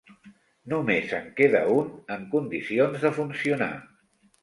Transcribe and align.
Només 0.73 1.13
en 1.19 1.27
queda 1.41 1.63
un 1.75 1.93
en 2.17 2.27
condicions 2.35 3.07
de 3.07 3.15
funcionar. 3.23 3.73